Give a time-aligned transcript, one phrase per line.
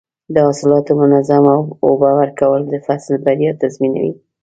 [0.33, 1.45] د حاصلاتو منظم
[1.87, 4.13] اوبه ورکول د فصل بریا تضمینوي.